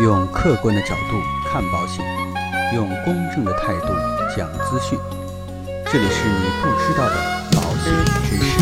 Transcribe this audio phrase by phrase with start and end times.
[0.00, 2.02] 用客观的角度看保险，
[2.74, 3.88] 用公正的态度
[4.34, 4.98] 讲资讯。
[5.92, 7.16] 这里是你不知道的
[7.52, 7.92] 保险
[8.24, 8.58] 知识。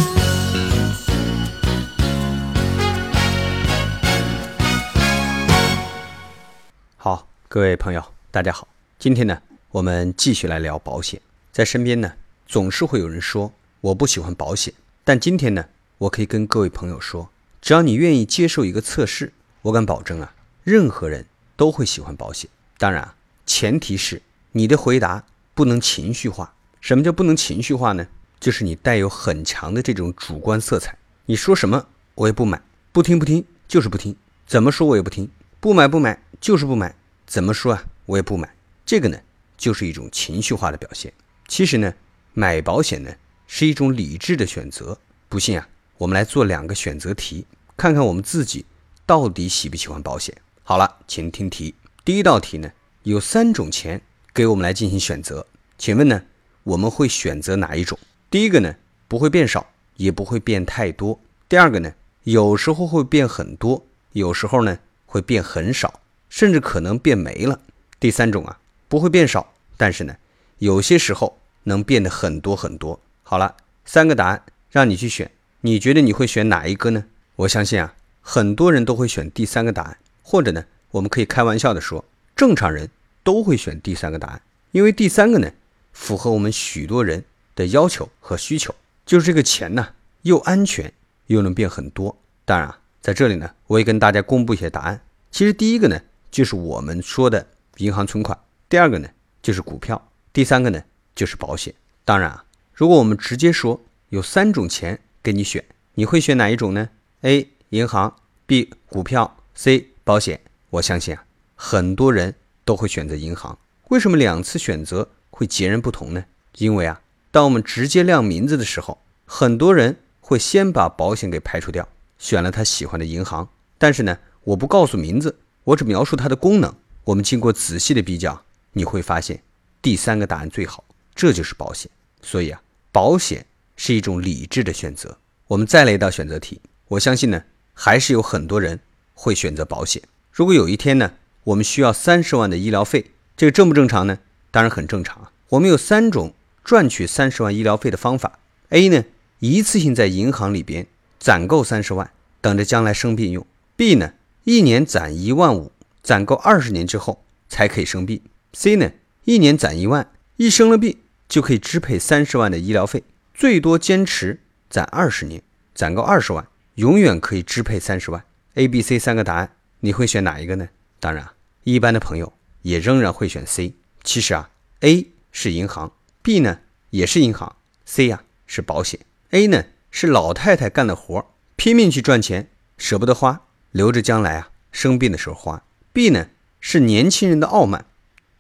[6.96, 8.02] 好，各位朋友，
[8.32, 8.66] 大家好。
[8.98, 11.20] 今天呢，我们继续来聊保险。
[11.52, 12.14] 在身边呢，
[12.48, 14.75] 总是会有人说我不喜欢保险，
[15.05, 15.66] 但今天呢，
[15.98, 17.30] 我可以跟各位朋友说，
[17.62, 19.32] 只要你愿意接受一个测试，
[19.62, 20.34] 我敢保证啊，
[20.69, 21.25] 任何人
[21.57, 22.50] 都会喜欢保险。
[22.76, 23.14] 当然啊，
[23.46, 24.21] 前提是
[24.53, 26.54] 你的回答不能情绪化。
[26.82, 28.07] 什么叫不能情绪化呢？
[28.39, 30.99] 就是你带有很强的这种主观色彩。
[31.25, 32.61] 你说什么我也不买，
[32.92, 34.14] 不听不听就是不听，
[34.47, 36.95] 怎么说我也不听，不买不买就是不买，
[37.27, 38.55] 怎么说啊我也不买。
[38.84, 39.19] 这个呢，
[39.56, 41.11] 就是一种情绪化的表现。
[41.48, 41.95] 其实呢，
[42.34, 43.11] 买保险呢
[43.47, 44.98] 是一种理智的选择。
[45.31, 48.67] 不信啊，我们来做两个选择题，看看我们自己
[49.06, 50.37] 到底喜不喜欢保险。
[50.69, 51.75] 好了，请听题。
[52.05, 52.70] 第一道题呢，
[53.05, 54.03] 有三种钱
[54.34, 55.47] 给我们来进行选择，
[55.79, 56.25] 请问呢，
[56.62, 57.98] 我们会选择哪一种？
[58.29, 58.75] 第一个呢，
[59.09, 61.19] 不会变少，也不会变太多。
[61.48, 67.59] 第二个呢，有时候会变很多，有时候呢会变很少，甚至可能变没了。
[67.98, 70.14] 第三种啊，不会变少，但是呢，
[70.59, 73.01] 有些时候能变得很多很多。
[73.23, 75.31] 好了，三个答案让你去选，
[75.62, 77.07] 你觉得你会选哪一个呢？
[77.37, 79.97] 我相信啊，很多人都会选第三个答案，
[80.31, 82.05] 或者呢，我们可以开玩笑的说，
[82.37, 82.91] 正常人
[83.23, 85.51] 都会选第三个答案，因为第三个呢，
[85.95, 88.75] 符合我们许多人的要求和需求，
[89.07, 90.93] 就是这个钱呢，又安全
[91.29, 92.15] 又能变很多。
[92.45, 95.01] 当然啊，在这里呢，我也跟大家公布一些答案。
[95.31, 95.98] 其实第一个呢，
[96.31, 97.47] 就是我们说的
[97.79, 98.37] 银行存款；
[98.69, 99.09] 第二个呢，
[99.41, 99.97] 就是股票；
[100.35, 101.75] 第三个呢，就是保险。
[102.05, 106.91] 当然啊，如果我们直接说有三种钱给你选，你会选哪一种呢
[107.23, 107.48] ？A.
[107.70, 108.75] 银行 B.
[108.91, 109.89] 股票 C.
[110.09, 110.41] 保险。
[110.70, 113.59] 我相信啊，很多人都会选择银行。
[113.89, 116.25] 为什么两次选择会截然不同呢？
[116.56, 121.86] 因为啊，当我们直接亮名字的时候，很多人会先把保险给排除掉，
[122.17, 123.51] 选了他喜欢的银行。
[123.77, 126.75] 但是呢，我不告诉名字，我只描述它的功能。
[127.05, 128.42] 我们经过仔细的比较，
[128.72, 129.42] 你会发现
[129.82, 130.82] 第三个答案最好，
[131.14, 131.90] 这就是保险。
[132.22, 133.44] 所以啊，保险
[133.76, 135.19] 是一种理智的选择。
[135.48, 137.44] 我们再来一道选择题，我相信呢，
[137.75, 138.80] 还是有很多人
[139.20, 140.00] 会选择保险。
[140.30, 144.20] 如果有一天呢，我们需要三十万的医疗费，这个正不正常呢？
[144.52, 145.32] 当然很正常啊。
[145.48, 149.04] 我们有三种赚取三十万医疗费的方法：A 呢，
[149.40, 150.86] 一次性在银行里边
[151.18, 152.08] 攒够三十万，
[152.40, 153.44] 等着将来生病用
[153.76, 154.12] ；B 呢，
[154.44, 158.92] 一年攒一万五，攒够二十年之后才可以生病；C 呢，
[159.24, 160.96] 一年攒一万，一生了病
[161.28, 163.02] 就可以支配三十万的医疗费，
[163.34, 164.38] 最多坚持
[164.70, 165.42] 攒二十年，
[165.74, 166.46] 攒够二十万，
[166.76, 168.22] 永远可以支配三十万。
[168.58, 170.69] A、B、C 三个答案，你会选哪一个呢？
[170.98, 171.28] 当然，
[171.62, 172.32] 一般的朋友
[172.62, 173.74] 也仍然会选 C。
[174.02, 175.92] 其实啊，A 是银行
[176.22, 176.58] ，B 呢
[176.91, 177.54] 也是银行
[177.84, 178.98] ，C 呀是保险。
[179.30, 181.24] A 呢是老太太干的活，
[181.54, 185.62] 拼命去赚钱，舍不得花，留着将来啊生病的时候花。
[185.92, 186.26] B 呢
[186.60, 187.86] 是年轻人的傲慢，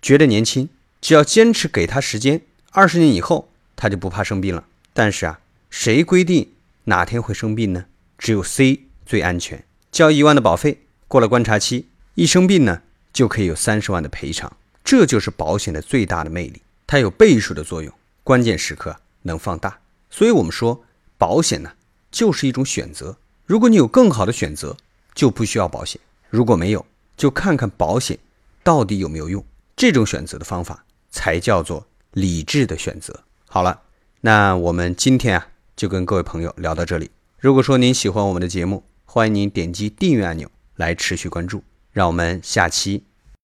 [0.02, 0.68] 觉得年轻，
[1.00, 2.40] 只要坚持给他时间，
[2.72, 4.64] 二十年以后他就不怕生病了。
[4.92, 5.38] 但是啊，
[5.70, 6.54] 谁规定
[6.84, 7.84] 哪天会生病呢？
[8.18, 9.64] 只有 C 最安全，
[9.98, 12.82] 交一万的保费，过了观察期，一生病呢
[13.12, 14.56] 就可以有三十万的赔偿。
[14.84, 17.92] 这就是保险的最大的魅力，它有倍数的作用，
[18.22, 19.76] 关键时刻能放大。
[20.08, 20.84] 所以，我们说
[21.16, 21.72] 保险呢，
[22.12, 23.16] 就是一种选择。
[23.44, 24.76] 如果你有更好的选择，
[25.16, 26.86] 就不需要保险；如果没有，
[27.16, 28.16] 就看看保险
[28.62, 29.44] 到底有没有用。
[29.74, 33.24] 这种选择的方法才叫做理智的选择。
[33.48, 33.80] 好了，
[34.20, 37.10] 那我们今天啊，就跟各位朋友聊到这里。
[37.40, 41.64] 如果说您喜欢我们的节目，欢迎您点击订阅按钮来持续关注。
[41.92, 43.06] 让我们下期